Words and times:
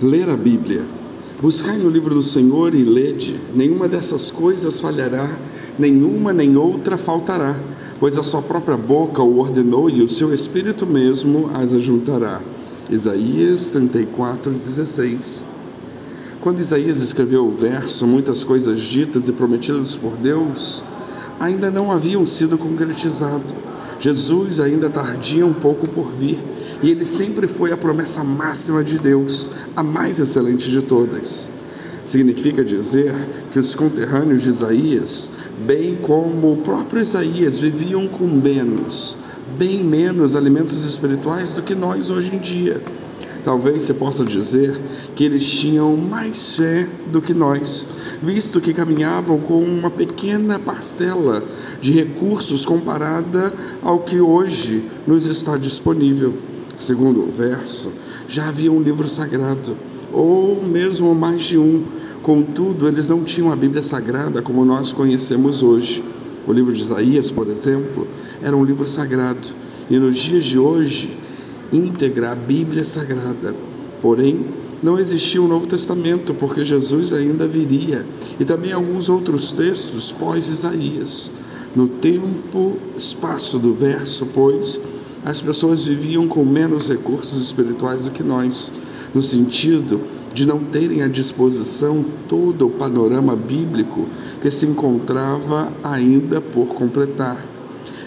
Ler 0.00 0.30
a 0.30 0.36
Bíblia. 0.36 0.84
Buscai 1.42 1.76
no 1.76 1.90
livro 1.90 2.14
do 2.14 2.22
Senhor 2.22 2.72
e 2.72 2.84
lede. 2.84 3.40
Nenhuma 3.52 3.88
dessas 3.88 4.30
coisas 4.30 4.80
falhará, 4.80 5.28
nenhuma 5.76 6.32
nem 6.32 6.56
outra 6.56 6.96
faltará, 6.96 7.58
pois 7.98 8.16
a 8.16 8.22
sua 8.22 8.40
própria 8.40 8.76
boca 8.76 9.20
o 9.20 9.40
ordenou 9.40 9.90
e 9.90 10.00
o 10.00 10.08
seu 10.08 10.32
espírito 10.32 10.86
mesmo 10.86 11.50
as 11.52 11.72
ajuntará. 11.72 12.40
Isaías 12.88 13.72
34, 13.72 14.52
16. 14.52 15.44
Quando 16.40 16.60
Isaías 16.60 17.02
escreveu 17.02 17.46
o 17.46 17.50
verso, 17.50 18.06
muitas 18.06 18.44
coisas 18.44 18.80
ditas 18.80 19.28
e 19.28 19.32
prometidas 19.32 19.96
por 19.96 20.12
Deus 20.12 20.80
ainda 21.40 21.72
não 21.72 21.90
haviam 21.90 22.24
sido 22.24 22.56
concretizadas. 22.56 23.52
Jesus 23.98 24.60
ainda 24.60 24.88
tardia 24.88 25.44
um 25.44 25.52
pouco 25.52 25.88
por 25.88 26.12
vir 26.12 26.38
e 26.82 26.90
ele 26.90 27.04
sempre 27.04 27.48
foi 27.48 27.72
a 27.72 27.76
promessa 27.76 28.22
máxima 28.22 28.84
de 28.84 28.98
Deus, 28.98 29.50
a 29.74 29.82
mais 29.82 30.20
excelente 30.20 30.70
de 30.70 30.82
todas. 30.82 31.50
Significa 32.04 32.64
dizer 32.64 33.14
que 33.52 33.58
os 33.58 33.74
conterrâneos 33.74 34.42
de 34.42 34.48
Isaías, 34.48 35.30
bem 35.66 35.96
como 35.96 36.52
o 36.52 36.56
próprio 36.58 37.02
Isaías, 37.02 37.58
viviam 37.58 38.08
com 38.08 38.26
menos, 38.26 39.18
bem 39.58 39.82
menos 39.84 40.34
alimentos 40.34 40.84
espirituais 40.84 41.52
do 41.52 41.62
que 41.62 41.74
nós 41.74 42.10
hoje 42.10 42.34
em 42.34 42.38
dia. 42.38 42.80
Talvez 43.44 43.82
se 43.82 43.94
possa 43.94 44.24
dizer 44.24 44.78
que 45.14 45.24
eles 45.24 45.48
tinham 45.48 45.96
mais 45.96 46.54
fé 46.54 46.86
do 47.10 47.20
que 47.20 47.34
nós, 47.34 47.88
visto 48.22 48.60
que 48.60 48.74
caminhavam 48.74 49.38
com 49.38 49.62
uma 49.62 49.90
pequena 49.90 50.58
parcela 50.58 51.42
de 51.80 51.92
recursos 51.92 52.64
comparada 52.64 53.52
ao 53.82 54.00
que 54.00 54.20
hoje 54.20 54.82
nos 55.06 55.26
está 55.26 55.56
disponível. 55.56 56.34
Segundo 56.78 57.24
o 57.24 57.26
verso, 57.26 57.92
já 58.28 58.46
havia 58.46 58.70
um 58.70 58.80
livro 58.80 59.08
sagrado, 59.08 59.76
ou 60.12 60.62
mesmo 60.62 61.12
mais 61.12 61.42
de 61.42 61.58
um. 61.58 61.82
Contudo, 62.22 62.86
eles 62.86 63.08
não 63.08 63.24
tinham 63.24 63.52
a 63.52 63.56
Bíblia 63.56 63.82
Sagrada 63.82 64.40
como 64.40 64.64
nós 64.64 64.92
conhecemos 64.92 65.60
hoje. 65.60 66.04
O 66.46 66.52
livro 66.52 66.72
de 66.72 66.80
Isaías, 66.80 67.32
por 67.32 67.48
exemplo, 67.48 68.06
era 68.40 68.56
um 68.56 68.64
livro 68.64 68.86
sagrado. 68.86 69.48
E 69.90 69.98
nos 69.98 70.16
dias 70.16 70.44
de 70.44 70.56
hoje, 70.56 71.16
íntegra 71.72 72.30
a 72.30 72.34
Bíblia 72.36 72.84
Sagrada. 72.84 73.56
Porém, 74.00 74.46
não 74.80 74.98
existia 74.98 75.42
o 75.42 75.46
um 75.46 75.48
Novo 75.48 75.66
Testamento, 75.66 76.32
porque 76.32 76.64
Jesus 76.64 77.12
ainda 77.12 77.46
viria. 77.46 78.06
E 78.38 78.44
também 78.44 78.72
alguns 78.72 79.08
outros 79.08 79.50
textos 79.50 80.12
pós-Isaías. 80.12 81.32
No 81.74 81.88
tempo, 81.88 82.76
espaço 82.96 83.58
do 83.58 83.72
verso, 83.72 84.26
pois, 84.32 84.80
as 85.28 85.42
pessoas 85.42 85.84
viviam 85.84 86.26
com 86.26 86.42
menos 86.42 86.88
recursos 86.88 87.42
espirituais 87.42 88.04
do 88.04 88.10
que 88.10 88.22
nós, 88.22 88.72
no 89.14 89.22
sentido 89.22 90.00
de 90.32 90.46
não 90.46 90.60
terem 90.60 91.02
à 91.02 91.06
disposição 91.06 92.02
todo 92.26 92.66
o 92.66 92.70
panorama 92.70 93.36
bíblico 93.36 94.06
que 94.40 94.50
se 94.50 94.64
encontrava 94.64 95.70
ainda 95.84 96.40
por 96.40 96.68
completar. 96.68 97.36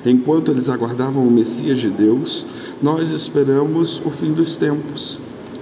Enquanto 0.04 0.50
eles 0.50 0.68
aguardavam 0.68 1.28
o 1.28 1.30
Messias 1.30 1.78
de 1.78 1.92
Deus, 1.92 2.44
nós 2.82 3.12
esperamos 3.12 4.02
o 4.04 4.10
fim 4.10 4.34
dos 4.34 4.58
tempos. 4.58 5.20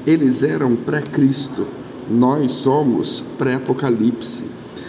Eles 0.08 0.44
eram 0.44 0.78
pré-Cristo, 0.78 1.68
nós 2.10 2.54
somos 2.54 3.22
pré-Apocalipse. 3.38 4.46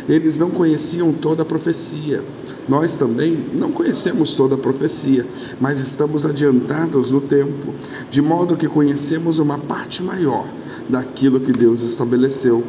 Eles 0.09 0.39
não 0.39 0.51
conheciam 0.51 1.13
toda 1.13 1.43
a 1.43 1.45
profecia, 1.45 2.23
nós 2.69 2.97
também 2.97 3.37
não 3.55 3.73
conhecemos 3.73 4.35
toda 4.35 4.55
a 4.55 4.59
profecia, 4.59 5.27
mas 5.61 5.81
estamos 5.81 6.25
adiantados 6.25 7.11
no 7.11 7.21
tempo, 7.21 7.75
de 8.11 8.23
modo 8.23 8.57
que 8.57 8.69
conhecemos 8.69 9.39
uma 9.39 9.59
parte 9.59 10.03
maior 10.03 10.47
daquilo 10.89 11.41
que 11.41 11.53
Deus 11.53 11.83
estabeleceu. 11.83 12.63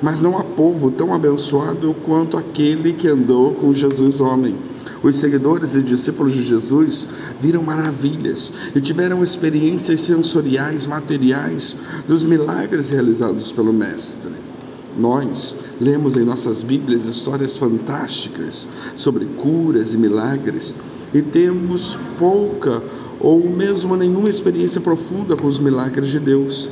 Mas 0.00 0.20
não 0.20 0.38
há 0.38 0.44
povo 0.44 0.90
tão 0.90 1.12
abençoado 1.12 1.94
quanto 2.04 2.36
aquele 2.36 2.92
que 2.92 3.08
andou 3.08 3.54
com 3.54 3.74
Jesus 3.74 4.20
homem. 4.20 4.56
Os 5.02 5.16
seguidores 5.16 5.76
e 5.76 5.82
discípulos 5.82 6.34
de 6.34 6.42
Jesus 6.42 7.08
viram 7.40 7.62
maravilhas 7.62 8.52
e 8.74 8.80
tiveram 8.80 9.22
experiências 9.22 10.00
sensoriais, 10.00 10.86
materiais 10.86 11.78
dos 12.06 12.24
milagres 12.24 12.90
realizados 12.90 13.52
pelo 13.52 13.72
Mestre. 13.72 14.47
Nós 14.96 15.58
lemos 15.80 16.16
em 16.16 16.24
nossas 16.24 16.62
Bíblias 16.62 17.06
histórias 17.06 17.56
fantásticas 17.56 18.68
sobre 18.96 19.24
curas 19.24 19.94
e 19.94 19.98
milagres 19.98 20.74
e 21.12 21.22
temos 21.22 21.98
pouca 22.18 22.82
ou 23.20 23.48
mesmo 23.48 23.96
nenhuma 23.96 24.28
experiência 24.28 24.80
profunda 24.80 25.36
com 25.36 25.46
os 25.46 25.58
milagres 25.58 26.10
de 26.10 26.20
Deus. 26.20 26.68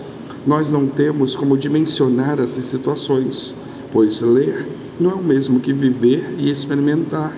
Nós 0.46 0.70
não 0.70 0.86
temos 0.86 1.34
como 1.34 1.56
dimensionar 1.56 2.40
essas 2.40 2.64
situações, 2.66 3.54
pois 3.92 4.20
ler 4.20 4.68
não 4.98 5.10
é 5.10 5.14
o 5.14 5.22
mesmo 5.22 5.60
que 5.60 5.72
viver 5.72 6.34
e 6.38 6.50
experimentar. 6.50 7.36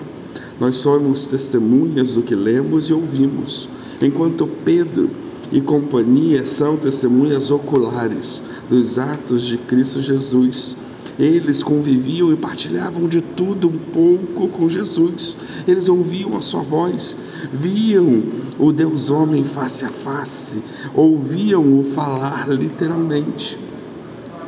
Nós 0.59 0.77
somos 0.77 1.25
testemunhas 1.25 2.13
do 2.13 2.21
que 2.21 2.35
lemos 2.35 2.89
e 2.89 2.93
ouvimos, 2.93 3.69
enquanto 4.01 4.47
Pedro 4.65 5.09
e 5.51 5.59
companhia 5.61 6.45
são 6.45 6.77
testemunhas 6.77 7.51
oculares 7.51 8.43
dos 8.69 8.99
atos 8.99 9.43
de 9.43 9.57
Cristo 9.57 10.01
Jesus. 10.01 10.77
Eles 11.17 11.61
conviviam 11.61 12.31
e 12.31 12.35
partilhavam 12.37 13.07
de 13.07 13.19
tudo 13.19 13.67
um 13.67 13.77
pouco 13.77 14.47
com 14.47 14.69
Jesus. 14.69 15.37
Eles 15.67 15.89
ouviam 15.89 16.37
a 16.37 16.41
sua 16.41 16.61
voz, 16.61 17.17
viam 17.51 18.23
o 18.57 18.71
Deus 18.71 19.09
homem 19.09 19.43
face 19.43 19.83
a 19.83 19.89
face, 19.89 20.63
ouviam-o 20.93 21.83
falar 21.83 22.47
literalmente. 22.47 23.57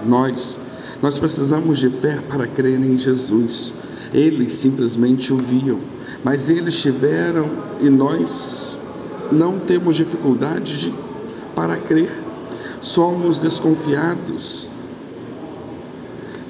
Nós, 0.06 0.61
nós 1.01 1.17
precisamos 1.17 1.78
de 1.78 1.90
fé 1.90 2.19
para 2.29 2.47
crer 2.47 2.79
em 2.79 2.97
Jesus. 2.97 3.75
Eles 4.13 4.53
simplesmente 4.53 5.34
o 5.34 5.38
viam, 5.38 5.79
mas 6.23 6.50
eles 6.50 6.79
tiveram 6.79 7.50
e 7.81 7.90
nós 7.90 8.78
não 9.31 9.59
temos 9.59 9.95
dificuldade 9.95 10.79
de, 10.79 10.93
para 11.55 11.77
crer. 11.77 12.11
Somos 12.79 13.39
desconfiados 13.39 14.69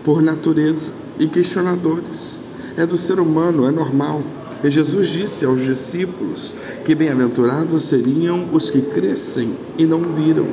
por 0.03 0.21
natureza 0.21 0.93
e 1.19 1.27
questionadores. 1.27 2.41
É 2.77 2.85
do 2.85 2.97
ser 2.97 3.19
humano, 3.19 3.67
é 3.67 3.71
normal. 3.71 4.21
E 4.63 4.69
Jesus 4.69 5.09
disse 5.09 5.43
aos 5.45 5.61
discípulos 5.61 6.55
que 6.85 6.95
bem-aventurados 6.95 7.83
seriam 7.83 8.47
os 8.53 8.69
que 8.69 8.81
crescem 8.81 9.55
e 9.77 9.85
não 9.85 10.01
viram. 10.01 10.47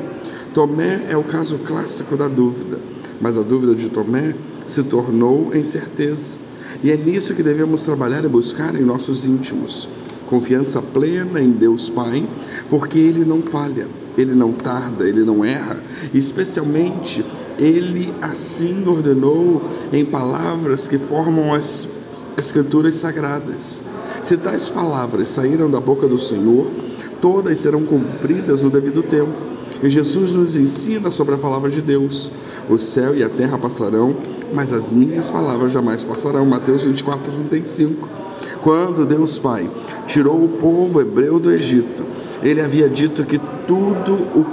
Tomé 0.54 1.06
é 1.08 1.16
o 1.16 1.22
caso 1.22 1.58
clássico 1.58 2.16
da 2.16 2.26
dúvida, 2.26 2.78
mas 3.20 3.36
a 3.36 3.42
dúvida 3.42 3.74
de 3.74 3.88
Tomé 3.90 4.34
se 4.66 4.82
tornou 4.82 5.54
em 5.54 5.62
certeza. 5.62 6.38
E 6.82 6.90
é 6.90 6.96
nisso 6.96 7.34
que 7.34 7.42
devemos 7.42 7.82
trabalhar 7.82 8.24
e 8.24 8.28
buscar 8.28 8.74
em 8.74 8.82
nossos 8.82 9.24
íntimos. 9.24 9.88
Confiança 10.28 10.82
plena 10.82 11.40
em 11.40 11.50
Deus 11.50 11.88
Pai, 11.88 12.26
porque 12.68 12.98
Ele 12.98 13.24
não 13.24 13.40
falha, 13.42 13.86
Ele 14.16 14.34
não 14.34 14.52
tarda, 14.52 15.08
Ele 15.08 15.22
não 15.22 15.44
erra, 15.44 15.82
especialmente 16.12 17.24
Ele 17.58 18.12
assim 18.20 18.86
ordenou 18.86 19.62
em 19.92 20.04
palavras 20.04 20.86
que 20.86 20.98
formam 20.98 21.54
as 21.54 21.88
Escrituras 22.36 22.94
sagradas. 22.94 23.82
Se 24.22 24.36
tais 24.36 24.68
palavras 24.68 25.28
saíram 25.28 25.68
da 25.68 25.80
boca 25.80 26.06
do 26.06 26.18
Senhor, 26.18 26.70
todas 27.20 27.58
serão 27.58 27.84
cumpridas 27.84 28.62
no 28.62 28.70
devido 28.70 29.02
tempo. 29.02 29.32
E 29.82 29.90
Jesus 29.90 30.34
nos 30.34 30.54
ensina 30.54 31.10
sobre 31.10 31.34
a 31.34 31.38
palavra 31.38 31.68
de 31.68 31.82
Deus. 31.82 32.30
O 32.68 32.78
céu 32.78 33.16
e 33.16 33.24
a 33.24 33.28
terra 33.28 33.58
passarão, 33.58 34.14
mas 34.52 34.72
as 34.72 34.92
minhas 34.92 35.30
palavras 35.30 35.72
jamais 35.72 36.04
passarão. 36.04 36.46
Mateus 36.46 36.84
24, 36.84 37.32
35. 37.32 38.08
Quando 38.68 39.06
Deus 39.06 39.38
Pai 39.38 39.66
tirou 40.06 40.44
o 40.44 40.48
povo 40.60 41.00
hebreu 41.00 41.40
do 41.40 41.50
Egito, 41.50 42.04
ele 42.42 42.60
havia 42.60 42.86
dito 42.86 43.24
que 43.24 43.40
tudo 43.66 44.46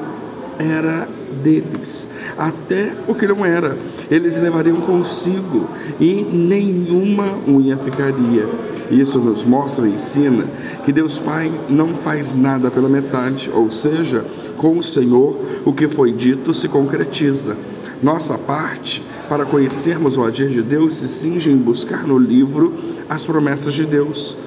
era 0.57 1.05
deles, 1.43 2.11
até 2.37 2.93
o 3.09 3.13
que 3.13 3.28
não 3.28 3.45
era. 3.45 3.78
Eles 4.09 4.40
levariam 4.40 4.78
consigo 4.78 5.67
e 5.99 6.23
nenhuma 6.31 7.25
unha 7.45 7.78
ficaria. 7.78 8.47
Isso 8.90 9.19
nos 9.19 9.43
mostra 9.43 9.85
e 9.85 9.95
ensina 9.95 10.45
que 10.85 10.93
Deus 10.93 11.19
Pai 11.19 11.51
não 11.67 11.90
faz 11.90 12.34
nada 12.34 12.72
pela 12.72 12.87
metade, 12.87 13.51
ou 13.53 13.69
seja, 13.69 14.23
com 14.55 14.78
o 14.78 14.84
Senhor 14.84 15.37
o 15.66 15.73
que 15.73 15.90
foi 15.90 16.13
dito 16.13 16.53
se 16.53 16.69
concretiza. 16.69 17.57
Nossa 18.01 18.37
parte 18.37 19.03
para 19.27 19.45
conhecermos 19.45 20.17
o 20.17 20.23
agir 20.23 20.49
de 20.49 20.61
Deus 20.61 20.93
se 20.93 21.07
cinge 21.07 21.51
em 21.51 21.57
buscar 21.57 22.07
no 22.07 22.17
livro 22.17 22.73
as 23.09 23.25
promessas 23.25 23.73
de 23.73 23.85
Deus. 23.85 24.37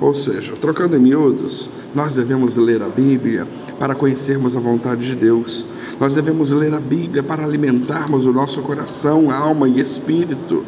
Ou 0.00 0.14
seja, 0.14 0.54
trocando 0.60 0.96
em 0.96 0.98
miúdos, 0.98 1.68
nós 1.94 2.14
devemos 2.14 2.56
ler 2.56 2.82
a 2.82 2.88
Bíblia 2.88 3.46
para 3.78 3.94
conhecermos 3.94 4.56
a 4.56 4.60
vontade 4.60 5.06
de 5.06 5.14
Deus. 5.14 5.66
Nós 6.00 6.14
devemos 6.14 6.50
ler 6.50 6.74
a 6.74 6.80
Bíblia 6.80 7.22
para 7.22 7.44
alimentarmos 7.44 8.26
o 8.26 8.32
nosso 8.32 8.62
coração, 8.62 9.30
alma 9.30 9.68
e 9.68 9.80
espírito, 9.80 10.64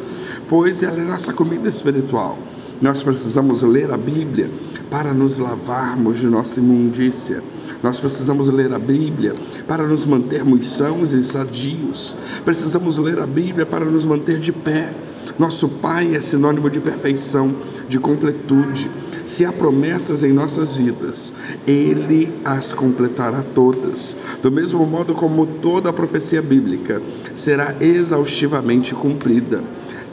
pois 0.47 0.83
ela 0.83 1.01
é 1.01 1.03
nossa 1.03 1.33
comida 1.33 1.67
espiritual. 1.67 2.37
Nós 2.81 3.01
precisamos 3.01 3.61
ler 3.61 3.91
a 3.91 3.97
Bíblia 3.97 4.49
para 4.89 5.13
nos 5.13 5.39
lavarmos 5.39 6.17
de 6.17 6.27
nossa 6.27 6.59
imundícia. 6.59 7.41
Nós 7.81 7.99
precisamos 7.99 8.49
ler 8.49 8.73
a 8.73 8.79
Bíblia 8.79 9.33
para 9.67 9.87
nos 9.87 10.05
mantermos 10.05 10.65
sãos 10.65 11.13
e 11.13 11.23
sadios. 11.23 12.15
Precisamos 12.43 12.97
ler 12.97 13.19
a 13.19 13.25
Bíblia 13.25 13.65
para 13.65 13.85
nos 13.85 14.05
manter 14.05 14.39
de 14.39 14.51
pé. 14.51 14.93
Nosso 15.37 15.67
Pai 15.67 16.15
é 16.15 16.19
sinônimo 16.19 16.69
de 16.69 16.79
perfeição, 16.79 17.53
de 17.87 17.99
completude. 17.99 18.89
Se 19.25 19.43
há 19.43 19.51
promessas 19.51 20.23
em 20.23 20.31
nossas 20.31 20.75
vidas, 20.75 21.33
Ele 21.65 22.31
as 22.43 22.73
completará 22.73 23.43
todas. 23.43 24.17
Do 24.41 24.51
mesmo 24.51 24.85
modo 24.85 25.15
como 25.15 25.45
toda 25.45 25.89
a 25.89 25.93
profecia 25.93 26.41
bíblica 26.41 27.01
será 27.33 27.75
exaustivamente 27.79 28.93
cumprida. 28.93 29.63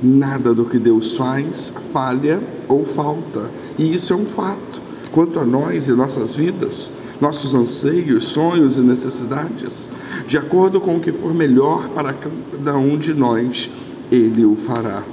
Nada 0.03 0.53
do 0.53 0.65
que 0.65 0.81
Deus 0.81 1.17
faz 1.17 1.73
falha 1.93 2.41
ou 2.67 2.85
falta, 2.85 3.49
e 3.79 3.95
isso 3.95 4.13
é 4.13 4.17
um 4.17 4.27
fato. 4.27 4.83
Quanto 5.13 5.39
a 5.39 5.45
nós 5.45 5.87
e 5.87 5.93
nossas 5.93 6.35
vidas, 6.35 6.93
nossos 7.21 7.55
anseios, 7.55 8.25
sonhos 8.25 8.79
e 8.79 8.81
necessidades, 8.81 9.89
de 10.27 10.37
acordo 10.37 10.81
com 10.81 10.97
o 10.97 11.01
que 11.01 11.13
for 11.13 11.33
melhor 11.33 11.89
para 11.91 12.13
cada 12.13 12.77
um 12.77 12.99
de 12.99 13.15
nós, 13.15 13.71
Ele 14.11 14.45
o 14.45 14.57
fará. 14.57 15.05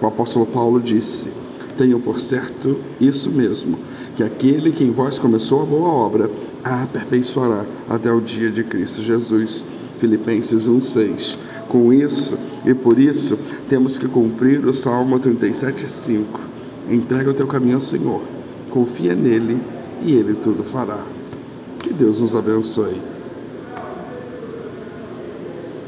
O 0.00 0.06
apóstolo 0.06 0.46
Paulo 0.46 0.80
disse: 0.80 1.28
Tenho 1.76 2.00
por 2.00 2.18
certo 2.18 2.78
isso 2.98 3.30
mesmo, 3.30 3.78
que 4.16 4.22
aquele 4.22 4.72
que 4.72 4.84
em 4.84 4.90
vós 4.90 5.18
começou 5.18 5.60
a 5.60 5.66
boa 5.66 5.88
obra, 5.88 6.30
a 6.64 6.84
aperfeiçoará 6.84 7.66
até 7.90 8.10
o 8.10 8.22
dia 8.22 8.50
de 8.50 8.64
Cristo 8.64 9.02
Jesus. 9.02 9.66
Filipenses 9.98 10.66
1,6. 10.66 11.36
Com 11.68 11.92
isso 11.92 12.38
e 12.64 12.74
por 12.74 12.98
isso, 12.98 13.38
temos 13.68 13.96
que 13.96 14.06
cumprir 14.06 14.66
o 14.66 14.74
Salmo 14.74 15.18
37,5. 15.18 16.24
Entrega 16.90 17.30
o 17.30 17.34
teu 17.34 17.46
caminho 17.46 17.76
ao 17.76 17.80
Senhor, 17.80 18.22
confia 18.68 19.14
nele 19.14 19.60
e 20.02 20.12
ele 20.14 20.34
tudo 20.34 20.62
fará. 20.62 21.02
Que 21.78 21.92
Deus 21.92 22.20
nos 22.20 22.34
abençoe. 22.34 23.00